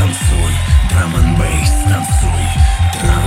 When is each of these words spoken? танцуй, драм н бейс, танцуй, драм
танцуй, 0.00 0.52
драм 0.88 1.14
н 1.14 1.36
бейс, 1.36 1.70
танцуй, 1.84 2.44
драм 3.02 3.19